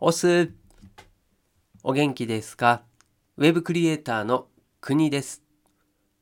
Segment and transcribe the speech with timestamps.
[0.00, 0.52] おす。
[1.82, 2.82] お元気ですか？
[3.36, 4.46] ウェブクリエイターの
[4.80, 5.42] 国です。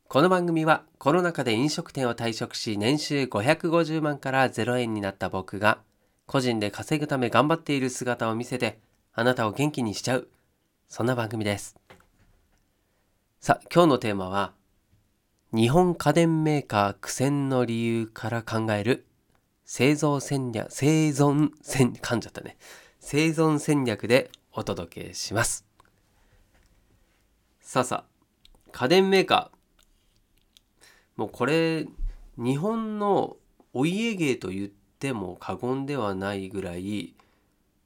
[0.09, 5.81] この番組はコロナ禍で飲食店を退職し年収550万から0円になった僕が
[6.25, 8.79] 個人で稼ぐため頑張っている姿を見せて
[9.13, 10.29] あなたを元気にしちゃう。
[10.89, 11.77] そんな番組です。
[13.43, 14.55] さあ今日のテーマは
[15.53, 19.05] 日本家電メーカー苦戦の理由から考える
[19.67, 22.57] 製造戦略生存戦噛んじゃったね。
[23.09, 25.65] 生存戦略でお届けします。
[27.61, 31.21] さあさあ家電メーカー。
[31.21, 31.87] もうこれ
[32.37, 33.37] 日本の
[33.73, 37.15] お家芸と言っても過言ではないぐらい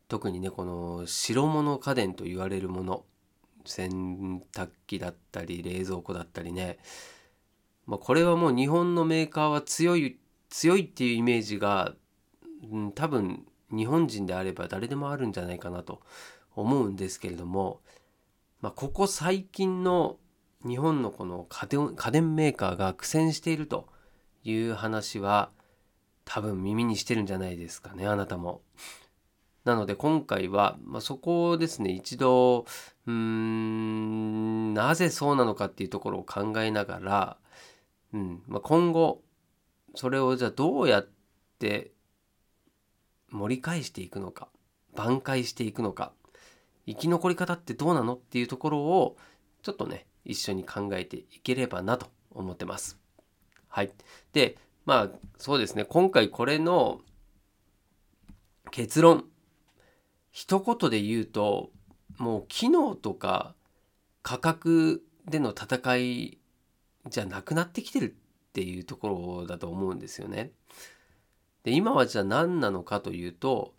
[0.09, 3.05] 特にねこの白物家電と言われるもの。
[3.67, 6.79] 洗濯機だったり冷蔵庫だったりね、
[7.87, 11.93] まあ、これはもう日本のメーカーは強い強いっていうイメージが、
[12.73, 16.01] うん、多分日本人であれば誰でもあるんじゃないかなと
[16.55, 17.81] 思うんですけれども、
[18.61, 20.19] まあ、ここ最近の
[20.67, 23.89] 日本のこの家電家電メーカーが苦戦していると
[24.45, 25.51] いう話は
[26.25, 28.63] 多分耳にしてるんじゃないですかねあなたも。
[29.65, 32.65] なので今回は、まあ、そこをですね一度
[33.07, 37.37] うーんなぜそうなのかっていうところを考えながら、
[38.15, 39.23] うんまあ、今後
[39.95, 41.09] それをじゃあどうやっ
[41.59, 41.93] て
[43.31, 44.49] 盛り返していくのか
[44.95, 46.13] 挽回していくのか
[46.87, 49.17] 生き残り方ってどうなのっていうところを
[49.63, 52.99] ちょっとね一緒に考えていければなと思ってます。
[53.69, 53.93] はい。
[54.33, 57.01] でまあそうですね今回これの
[58.71, 59.25] 結論
[60.31, 61.71] 一言で言うと
[62.19, 63.55] もう機能とか
[64.23, 66.39] 価格での戦い
[67.09, 68.17] じゃなくなってきてる
[68.51, 70.53] っていうところだと思うんですよね。
[71.65, 73.75] で今はじゃあ何なのかというと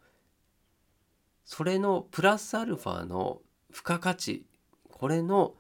[1.46, 4.46] それのプラスアルファの付加価値
[4.90, 5.54] これの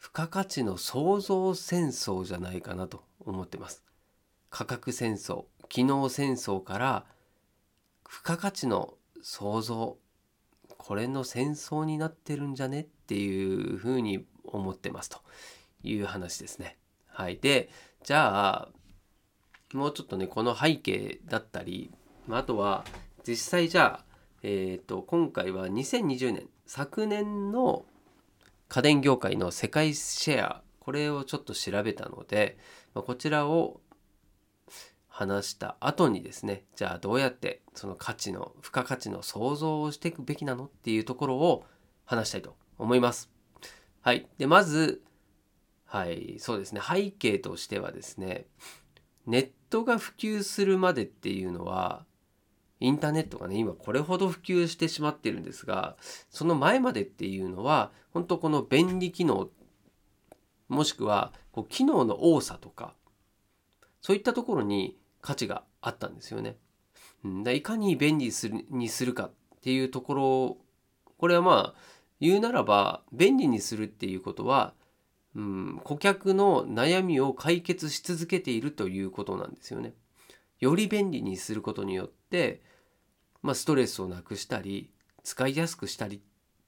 [0.00, 3.84] 付加価値の創造戦争じゃないかなと思ってます。
[4.50, 7.04] 価格戦争機能戦争から
[8.10, 9.98] 付加価値の創造
[10.76, 15.20] これの戦争になってるんじゃねっていうふうに思ってますと
[15.84, 16.76] いう話ですね。
[17.06, 17.70] はい、で
[18.02, 18.68] じゃあ
[19.72, 21.90] もうちょっとねこの背景だったり
[22.26, 22.84] まあとは
[23.26, 24.04] 実際じゃあ、
[24.42, 27.84] えーと、今回は2020年昨年の
[28.68, 32.58] 家電業界の世界シェアこれをちょっと調べたので、
[32.94, 33.80] まあ、こちらを
[35.08, 41.64] 話した後にですねじゃあどうやってその価値の付加価値の創造をしていくべきなのっていうところを
[42.04, 43.30] 話したいと思います。
[44.00, 44.26] はい。
[44.38, 45.02] でまず
[45.84, 48.46] はいそうですね背景としてはですね
[49.26, 52.04] ネットが普及するまでっていうのは
[52.80, 55.96] インターネットがね今これほど普及してしまってるんですが
[56.30, 59.48] その前までっていうのは本当この便利機能
[60.68, 62.94] もしくはこう機能の多さとか
[64.00, 66.56] そういったところに価値があったんですよね。
[67.54, 70.56] いかに便利するにするかっていうところ
[71.18, 71.80] これはまあ
[72.20, 74.74] 言うならば便利にするっていうことは
[75.34, 79.94] うん、顧客の悩みを解決し続けているということなんですよね。
[80.60, 82.62] より便利にすることによって、
[83.42, 84.90] まあ、ストレスをなくしたり
[85.24, 86.20] 使いやすくしたりっ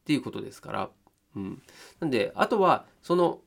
[0.04, 0.90] ていうことですから。
[1.36, 1.62] うん、
[2.00, 3.40] なんであとはその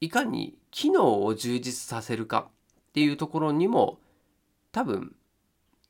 [0.00, 2.48] いかに機能を充実させるか
[2.88, 3.98] っていうところにも
[4.72, 5.14] 多分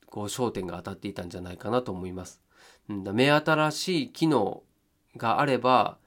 [0.06, 2.40] こう焦点が当たっていたんじゃないかなと思います。
[2.88, 4.62] うん、目新しい機能
[5.16, 5.98] があれば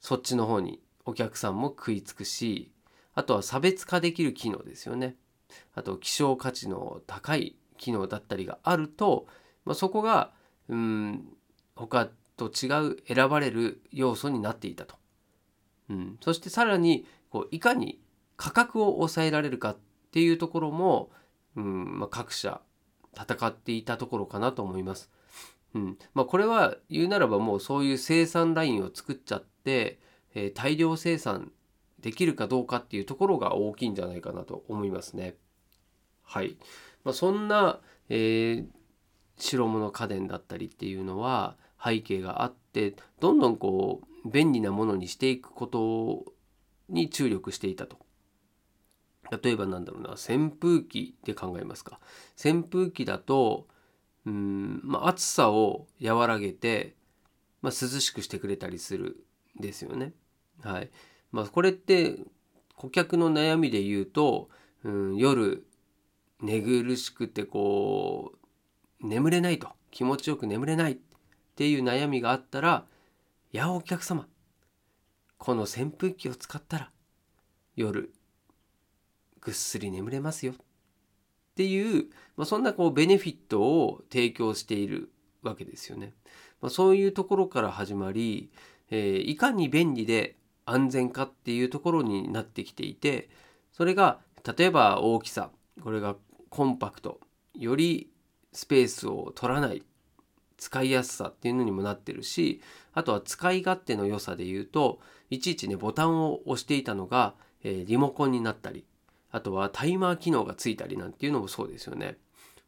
[0.00, 2.70] そっちの方にお客さんも食いつくし
[3.14, 5.16] あとは差別化できる機能ですよね。
[5.74, 9.26] あと希少価値の高い機能だったりがあると、
[9.64, 10.32] まあ、そこが
[10.68, 11.28] うん
[11.76, 14.96] 他と違う選ばれる要素になっていたと、
[15.90, 18.00] うん、そしてさらにこういかに
[18.36, 19.76] 価格を抑えられるかっ
[20.10, 21.10] ていうところも、
[21.56, 22.60] うんまあ、各社
[23.16, 25.10] 戦っていたところかなと思います。
[25.74, 25.98] うん。
[26.14, 29.98] まあ、これは言うならばもうそういう生産ラインを作っちゃって、
[30.34, 31.52] えー、大量生産
[32.00, 35.36] できるかどうかっていうところが大きいんじゃないかなと思いますね。
[36.22, 36.56] はい。
[37.04, 38.66] まあ、そんな、えー、
[39.38, 46.32] 白物家電だったりっていうのは背景があってどんどんこう便利なものにしていくこと
[46.88, 47.98] に注力していたと。
[49.42, 52.00] 例えばなんだろうな扇風機で考えますか。
[52.42, 53.66] 扇風機だと
[54.26, 56.96] うん、まあ、暑さを和らげて、
[57.62, 59.16] まあ、涼しくしてくれたりする
[59.58, 60.12] んですよね。
[60.62, 60.90] はい。
[61.32, 62.16] まあ、これって
[62.76, 64.48] 顧客の悩みで言うと、
[64.84, 65.66] うん、夜
[66.40, 68.32] 寝苦しくてこ
[69.02, 69.68] う眠れないと。
[69.90, 70.96] 気持ちよく眠れないっ
[71.54, 72.84] ていう悩みがあったら
[73.52, 74.26] 「いやお客様。
[75.38, 76.90] この扇風機を使ったら
[77.76, 78.12] 夜
[79.40, 80.56] ぐっすり眠れますよ」っ
[81.54, 85.12] ていう、まあ、そんなこうベネフィットを提供している
[85.42, 86.12] わけですよね。
[86.60, 88.50] まあ、そういうところから始まり、
[88.90, 90.36] えー、いかに便利で
[90.66, 93.28] 安全かっていうところになってきていて
[93.72, 94.18] それが
[94.56, 95.50] 例えば大きさ
[95.82, 96.16] これが
[96.50, 97.20] コンパクト
[97.54, 98.10] より
[98.52, 99.82] スペースを取らない
[100.56, 102.62] 使いやすさっていうのにもなってるし
[102.92, 105.00] あとは使い勝手の良さで言うと
[105.30, 107.34] いちいちねボタンを押していたのが、
[107.64, 108.84] えー、リモコンになったり
[109.32, 112.18] あとはタイマー機能がついたりなんていうのもそうですよね。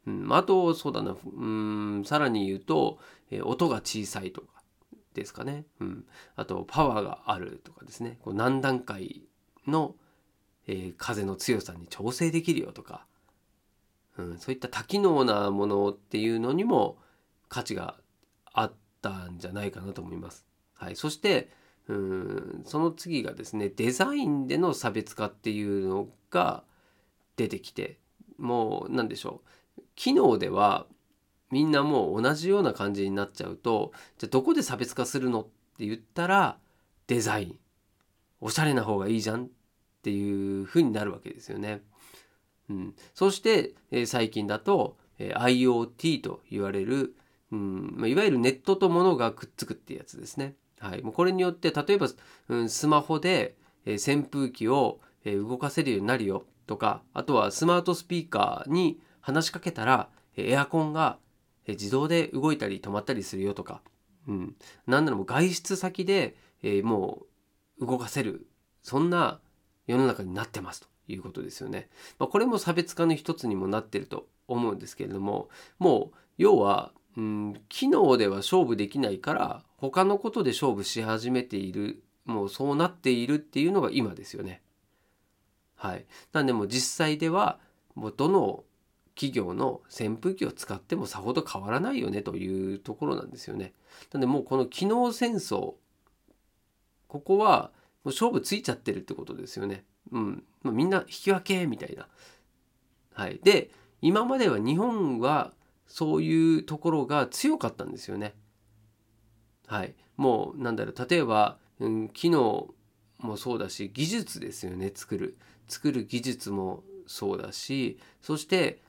[0.04, 2.98] うん、あとそうだなうんさらに言うと、
[3.30, 4.55] えー、音が小さいとか
[5.20, 6.04] ですかね、うん、
[6.36, 8.18] あとパワーがあるとかですね。
[8.22, 9.22] こう何段階
[9.66, 9.94] の、
[10.66, 13.06] えー、風の強さに調整できるよとか。
[14.18, 16.96] うん、そういった多機能なものっていうのにも
[17.50, 17.96] 価値が
[18.54, 18.72] あっ
[19.02, 20.46] たんじゃないかなと思います。
[20.74, 21.50] はい、そして
[21.88, 22.62] うん。
[22.64, 26.64] その次がですねデザインでの差別化っていうのが
[27.36, 27.98] 出てきて
[28.38, 29.42] もう何でしょ
[29.78, 29.82] う。
[29.94, 30.86] 機能では
[31.50, 35.44] みんなもう同じような感じになっちゃうとじゃあどこで差別化するのっ
[35.78, 36.58] て言ったら
[37.06, 37.58] デザイン
[38.40, 39.48] おしゃれな方がいいじゃんっ
[40.02, 41.82] ていう風になるわけですよね。
[42.68, 47.14] うん、そして、えー、最近だと、えー、IoT と言われる、
[47.52, 50.54] うんまあ、いわゆるネットと物がくっつくってやつですね。
[50.78, 52.08] はい、もうこれによって例えば、
[52.48, 61.18] うん、スマホで、えー、扇風機を、えー、動かせるようになるよとかあとはスマートスピーカーに話しかけたら、えー、エアコンが、
[61.66, 63.82] え、自動で動いたり止まったりするよとか、
[64.28, 67.26] うん、なんならもう外出先で、えー、も
[67.78, 68.46] う動かせる
[68.82, 69.40] そんな
[69.86, 70.88] 世の中になってますと。
[71.08, 71.88] いうことですよね。
[72.18, 75.48] まあ、これも差別化の一つにもなってると思うんですけれども
[75.78, 84.62] もう要は、うん、機能では勝負できないから他のことで勝負し始めているもうそうなっているっていうのが今ですよね。
[85.76, 87.60] はい、なんでも実際では
[87.94, 88.64] もうどの
[89.16, 93.72] 企業の扇風機を使ってもさほど変わらないよねというところなんですよね。
[94.12, 95.74] なんでもうこの機能戦争
[97.08, 97.70] ここは
[98.04, 99.84] もう勝負ついちゃってるってことですよね。
[100.12, 102.06] うんま、みんな引き分けみたいな。
[103.14, 103.70] はい、で
[104.02, 105.54] 今までは日本は
[105.86, 108.34] そういうところが強かったんですよね。
[109.66, 112.68] はい、もうなんだろう例えば、うん、機能
[113.18, 115.38] もそうだし技術ですよね作る
[115.68, 118.82] 作る技術もそうだしそして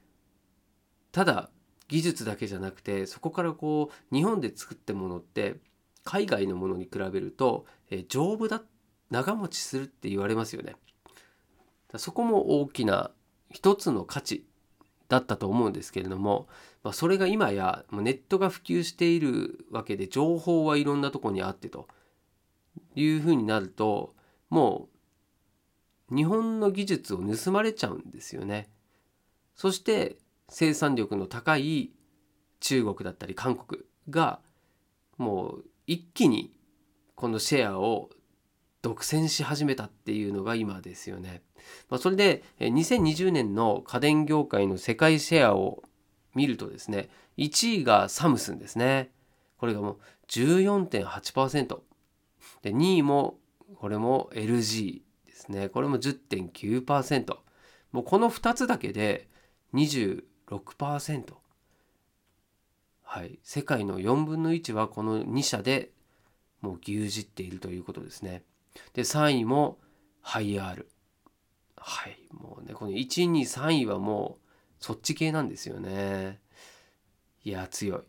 [1.18, 1.50] ただ
[1.88, 5.56] 技術だけじゃなくてそこからこう日本で作ったものって
[6.04, 8.62] 海外のものに比べると、え丈夫だ
[9.10, 10.76] 長持ちするって言われますよね。
[11.96, 13.10] そこも大きな
[13.50, 14.46] 一つの価値
[15.10, 16.48] だったと思うんですけれども、
[16.84, 21.88] まあ、それが今やネットが普及しているわけで情報はいろんなとこにあってと
[22.94, 24.14] いうふうになると
[24.52, 24.88] も
[26.12, 28.70] う日本の技術を盗まれちゃうんですよね。
[29.56, 30.18] そして
[30.50, 31.92] 生産力の高い
[32.60, 34.40] 中国だったり韓国が
[35.18, 36.54] もう一気に
[37.16, 38.10] このシェアを
[38.82, 41.42] 独占し始めたっていうのが今ですよね。
[41.90, 45.84] まあ、それで2020年の家電業界の世界シェアを
[46.36, 49.12] 見るとですね1位がサムスンですね。
[49.58, 49.98] これがもう
[50.30, 51.80] 14.8%
[52.62, 53.40] で2位も
[53.76, 55.70] これも LG ですね。
[55.70, 57.36] これも10.9%
[57.92, 59.28] もうこの2つだけで
[60.48, 61.34] 6%
[63.04, 63.40] はい。
[63.44, 65.92] 世界の4分の1はこの2社で
[66.62, 68.44] もう牛耳っているということですね。
[68.94, 69.78] で3位も
[70.22, 70.90] ハイアール。
[71.78, 72.18] はい。
[72.32, 74.46] もうねこの1位2 3位はもう
[74.80, 76.40] そっち系なんですよね。
[77.44, 78.02] いや強い。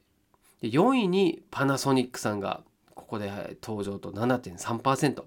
[0.62, 2.62] で4位にパナソニックさんが
[2.94, 5.22] ここで登場と7.3%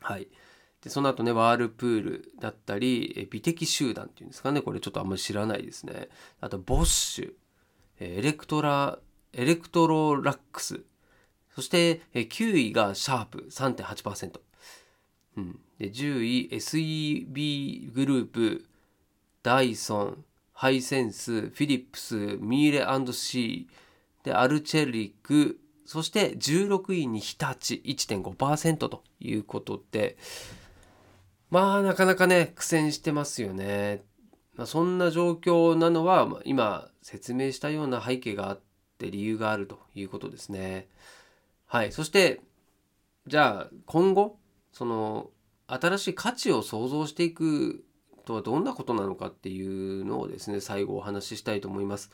[0.00, 0.28] はい。
[0.82, 4.62] でその後ねワールプールだったり美的集団っていうんですかね。
[4.62, 6.08] これちょっとあんまり知らないですね。
[6.40, 7.32] あとボッシュ。
[8.02, 8.98] エレクトラ
[9.34, 10.80] エレクトロラックス。
[11.54, 13.46] そして9位がシャープ。
[13.50, 14.40] 3.8%、
[15.36, 18.66] うん、で10位 SEB グループ。
[19.42, 24.24] ダイソンハイセンスフィリップスミーレシー。
[24.24, 25.60] でアルチェリック。
[25.84, 27.74] そして16位に日立。
[27.84, 30.16] 1.5%ということで。
[31.50, 34.04] まあなかなかね苦戦してますよね。
[34.54, 38.60] まあ、そんな状況なのは今説明したような背景があっ
[38.98, 40.88] て理由があるということですね。
[41.66, 42.40] はい、そして
[43.26, 44.38] じゃあ今後
[44.72, 45.30] その
[45.66, 47.84] 新しい価値を創造していく
[48.24, 52.10] とはどんなことなのかっていうのをですね最後お話ししたいと思います。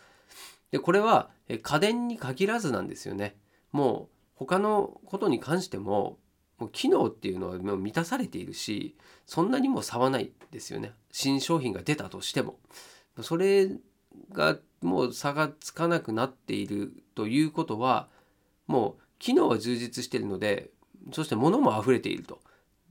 [0.71, 3.37] でこれは家電に限らずなんですよね。
[3.73, 6.19] もう他のことに関しても
[6.59, 8.97] もう機能っていうのはもう満たされているし
[9.27, 10.93] そんなにも差はないですよね。
[11.13, 12.59] 新商品が出たとしても。
[13.23, 13.71] それ
[14.33, 18.09] がもう差がつかなくなっているということは
[18.67, 20.71] もう機能は充実しているので
[21.13, 22.41] そして物も溢れていると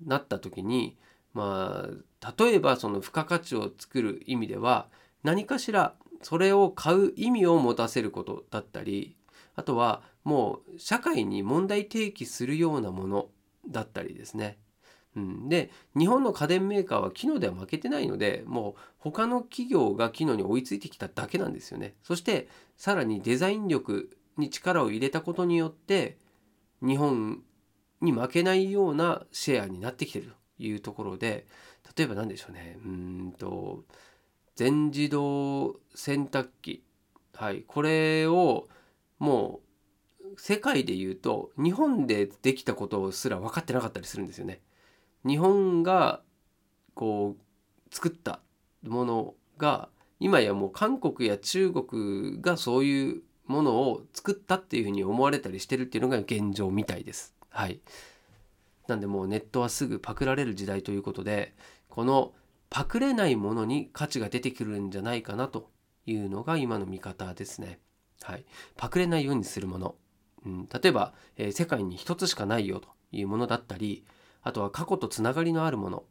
[0.06, 0.98] なった時に
[1.34, 1.88] ま
[2.22, 4.88] あ例えばその付加価値を作る意味では
[5.24, 9.16] 何かしらそれを買う意味を持たせることだったり
[9.56, 13.28] あとはもう社会に問題提起するようなもの
[13.70, 14.58] だったりですね。
[15.16, 21.96] うん、で日本の家電メーカーは機能では負けてないのでもう他の企業が機能に追いついてきただけなんですよね。
[22.04, 26.18] そしてさらにデザイン力に力を入れたことによって
[26.82, 27.42] 日本
[28.02, 31.46] に負けないようなシェアになってきてるというところで
[31.98, 33.84] 例えば何でしょうねうんと
[34.56, 36.84] 全自動洗濯機
[37.34, 38.68] はいこれを
[39.20, 39.65] もう
[40.38, 44.62] 世界で言うと日本でできたことすら分かってなかったりするんですよね。
[45.26, 46.22] 日本が
[46.94, 48.40] こう作った
[48.84, 49.90] ものが
[50.20, 57.36] 今やもう韓国や中国がそういうものを作ったっていうふうに思われたりしてるっていうのが現状みたいです。
[57.50, 57.80] はい。
[58.88, 61.56] なんでもうネットはすぐパクられる時代ということで
[61.90, 62.34] この
[62.70, 65.70] パクれないものに価値が出てくるんじゃないかなと
[66.06, 67.80] いうのが今の見方ですね。
[68.22, 68.46] はい。
[68.76, 69.96] パクれないようにするもの。
[70.46, 74.06] うん、例えば、えー、世界に一つしかないよというものだったり
[74.44, 76.04] あとは過去とつながりのあるもの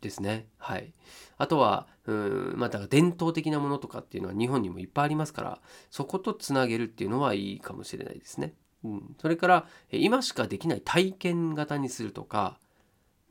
[0.00, 0.46] ですね。
[0.58, 0.92] はい。
[1.38, 8.54] あとは、うん、また伝統的なものとかっていうのは日本にもいっぱいありますから、そことつなげるっていうのはいいかもしれないですね。
[8.84, 12.58] うん、それから今しかできない体験型にするとか、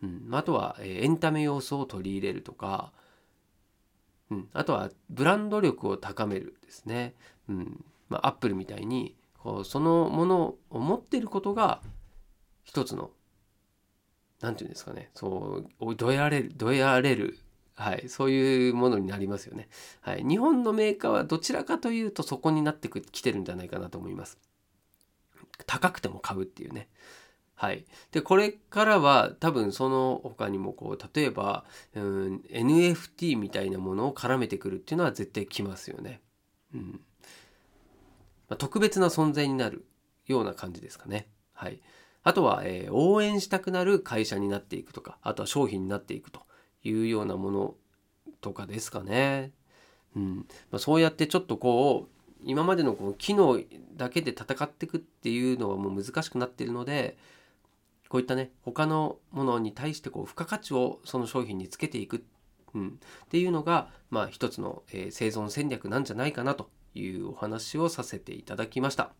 [0.03, 2.91] うん、あとはエンタメ要素を取り入れるとか、
[4.29, 7.13] うん、あとはブランド力を高めるですね。
[7.47, 9.15] うんまあ、アップルみたいに
[9.63, 11.81] そのものを持っていることが
[12.63, 13.11] 一つの
[14.41, 17.37] 何て言うんですかねそうどやれるどやれる
[17.75, 19.67] はい、そういうものになりますよね。
[19.99, 24.37] はい、日本のメーカーはどちらかというとそこになってきてるんじゃないかなと思います。
[25.67, 26.87] 高くても買うっていうね。
[27.55, 36.21] はい、でこれからは多分その他にもこう例えば、うん、NFT みたいなものを絡めてくるっていうのは絶対来ますよね。
[36.73, 37.01] うん
[38.49, 39.85] ま、特別な存在になる
[40.27, 41.27] ような感じですかね。
[41.53, 41.79] はい、
[42.23, 46.41] あとは、えー、応援したくなる会社になっていくとかあとは商品になっていくと
[46.83, 47.75] いうようなもの
[48.41, 49.51] とかですかね。
[50.15, 50.35] うん
[50.71, 53.59] まあ、そうやってちょっとこう今までのこう機能
[53.95, 57.17] だけで戦っていくっていうのはもう難しくなっているので
[58.07, 62.23] こういったね他のものに対してこう付加価値をその商品につけていく、
[62.73, 69.11] うん、っていうのがまあ一つの、えー、生存戦略なんじゃないかなというお話をさせていただきました。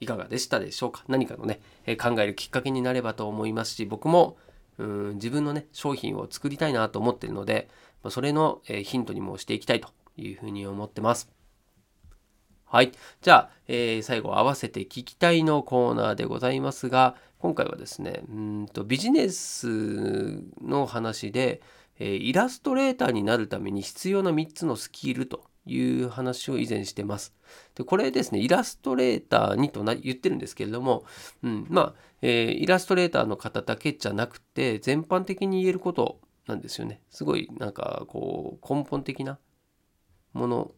[0.00, 1.04] いかがでしたでしょうか？
[1.08, 4.36] 何かのね、え、考えるきっかけになればと思いますし僕も
[4.78, 7.68] うん自分のね商品を作りたいなと思ってるので、
[8.02, 11.30] ま、それの、え、ヒントにもしていきたいというふうに思ってます。
[12.64, 12.92] はい。
[13.20, 21.60] じゃあ、えー、最後合わせて聞きたいのコーナーでございますが、今回はですね、うんとビジネスの話で、
[21.98, 27.34] えー、イラストレーターになるために必要な3つのスキルという話を以前してます。
[27.74, 31.04] でこれですね、イラストレーターにとな言ってるんですけれども、
[31.42, 37.00] うん、まあ、えー、イラストレーターの方だけじゃなくて、全般的に言えることなんですよね。
[37.10, 39.38] すごいなんかこう根本的な
[40.32, 40.72] もの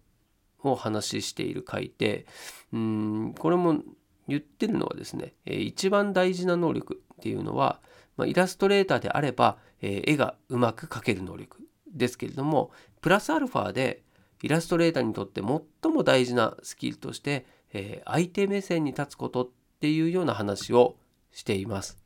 [0.62, 2.26] を話している回で
[2.72, 3.82] うんこれも
[4.26, 7.80] 言ってるのはですね、え一番大事な能力っていうのは、
[8.16, 11.58] まあ、イラストレーターであれば、え絵がうまく描ける能力
[11.94, 12.70] ですけれども
[13.02, 14.02] プラスアルファで
[14.44, 19.48] イラストレーターにとって最も大事なスキルとして、え相手目線に立つことっ
[19.80, 20.96] ていうような話を
[21.32, 21.96] しています。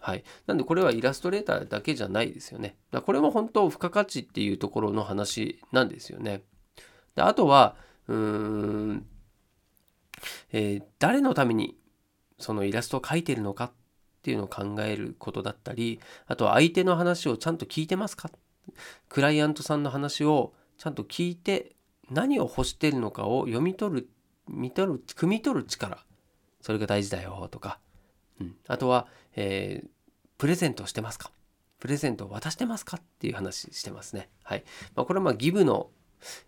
[0.00, 0.24] はい。
[0.46, 2.76] なんでこれはイラストレーターだけじゃないですよね。
[2.90, 6.42] だこれも本当付加価値っていうところの話なんですよね。
[7.14, 9.06] であとはうーん、
[10.52, 11.76] えー、誰のために
[12.38, 13.72] そのイラストを描いてるのかっ
[14.22, 18.30] ていうのを考えることだったりあとは相手の話をちゃんと聞いてますか？
[19.10, 21.76] クライアントさんの話をちゃんと聞いて
[22.10, 24.08] 何を欲しているのかを読み取る
[24.48, 26.04] 見取る汲み取る力
[26.62, 27.78] それが大事だよとか、
[28.40, 29.06] うん、あとは、
[29.36, 29.88] えー、
[30.38, 31.30] プレゼントしてますか？
[31.78, 32.96] プレゼントを渡してますか？
[32.96, 34.30] っていう話してますね。
[34.42, 34.64] はい。
[34.96, 35.90] まあ、これはまあギブの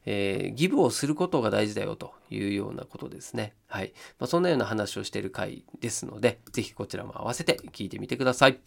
[0.05, 3.55] えー、ギブをすることが大事だよというようなことですね。
[3.69, 3.93] はい。
[4.19, 8.59] まあ、そんなような話をしている回ですので、ぜひこちらも合わせて聞いてみてください。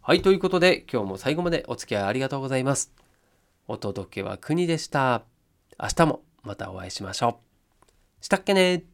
[0.00, 0.22] はい。
[0.22, 2.92] ということで、今日も最後までお付き合いありがとうございます。
[3.68, 5.22] お届けは国でした。
[5.80, 7.40] 明日もまたお会いしましょ
[8.22, 8.24] う。
[8.24, 8.84] したっけね